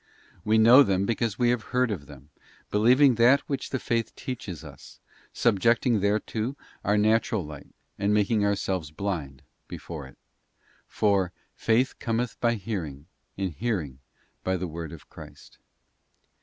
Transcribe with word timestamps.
We 0.43 0.57
know 0.57 0.81
them 0.81 1.05
because 1.05 1.37
we 1.37 1.51
have 1.51 1.61
heard 1.77 1.91
of 1.91 2.07
them, 2.07 2.31
believing 2.71 3.13
that 3.17 3.41
which 3.41 3.69
the 3.69 3.77
faith 3.77 4.15
teaches 4.15 4.63
us, 4.63 4.99
subjecting 5.31 5.99
thereto 6.01 6.55
our 6.83 6.97
natural_ 6.97 7.45
light, 7.47 7.67
and 7.99 8.11
making 8.11 8.43
ourselves 8.43 8.89
blind 8.89 9.43
before 9.67 10.07
it: 10.07 10.17
for' 10.87 11.31
faith 11.55 11.99
cometh 11.99 12.39
by 12.41 12.55
hearing, 12.55 13.05
and 13.37 13.53
hearing 13.53 13.99
by 14.43 14.57
the 14.57 14.67
Word 14.67 14.91
of 14.91 15.07
Christ. 15.07 15.59